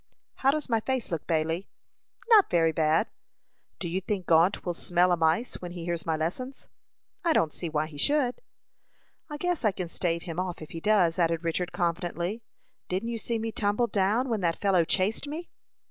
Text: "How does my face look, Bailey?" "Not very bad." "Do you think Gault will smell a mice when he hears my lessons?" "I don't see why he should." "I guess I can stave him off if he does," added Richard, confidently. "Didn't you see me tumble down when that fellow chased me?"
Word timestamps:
"How 0.37 0.49
does 0.49 0.67
my 0.67 0.79
face 0.79 1.11
look, 1.11 1.27
Bailey?" 1.27 1.67
"Not 2.29 2.49
very 2.49 2.71
bad." 2.71 3.07
"Do 3.77 3.87
you 3.87 4.01
think 4.01 4.25
Gault 4.25 4.65
will 4.65 4.73
smell 4.73 5.11
a 5.11 5.15
mice 5.15 5.61
when 5.61 5.73
he 5.73 5.83
hears 5.85 6.07
my 6.07 6.15
lessons?" 6.17 6.69
"I 7.23 7.33
don't 7.33 7.53
see 7.53 7.69
why 7.69 7.85
he 7.85 7.99
should." 7.99 8.41
"I 9.29 9.37
guess 9.37 9.63
I 9.63 9.71
can 9.71 9.89
stave 9.89 10.23
him 10.23 10.39
off 10.39 10.59
if 10.59 10.71
he 10.71 10.79
does," 10.79 11.19
added 11.19 11.43
Richard, 11.43 11.71
confidently. 11.71 12.41
"Didn't 12.89 13.09
you 13.09 13.19
see 13.19 13.37
me 13.37 13.51
tumble 13.51 13.85
down 13.85 14.27
when 14.27 14.41
that 14.41 14.57
fellow 14.59 14.85
chased 14.85 15.27
me?" 15.27 15.51